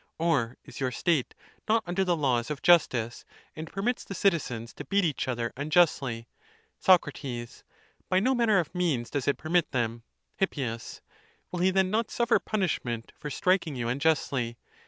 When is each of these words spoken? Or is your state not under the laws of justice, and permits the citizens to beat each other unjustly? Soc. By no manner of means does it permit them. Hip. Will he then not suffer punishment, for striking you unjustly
Or 0.17 0.57
is 0.65 0.79
your 0.79 0.89
state 0.91 1.35
not 1.69 1.83
under 1.85 2.03
the 2.03 2.15
laws 2.17 2.49
of 2.49 2.63
justice, 2.63 3.23
and 3.55 3.71
permits 3.71 4.03
the 4.03 4.15
citizens 4.15 4.73
to 4.73 4.85
beat 4.85 5.05
each 5.05 5.27
other 5.27 5.53
unjustly? 5.55 6.27
Soc. 6.79 7.07
By 8.09 8.19
no 8.19 8.33
manner 8.33 8.57
of 8.57 8.73
means 8.73 9.11
does 9.11 9.27
it 9.27 9.37
permit 9.37 9.69
them. 9.71 10.01
Hip. 10.37 10.57
Will 10.57 11.59
he 11.59 11.69
then 11.69 11.91
not 11.91 12.09
suffer 12.09 12.39
punishment, 12.39 13.11
for 13.15 13.29
striking 13.29 13.75
you 13.75 13.89
unjustly 13.89 14.57